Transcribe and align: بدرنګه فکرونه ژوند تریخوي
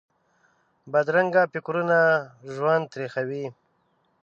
بدرنګه 0.91 1.43
فکرونه 1.53 1.99
ژوند 2.53 2.83
تریخوي 2.93 3.45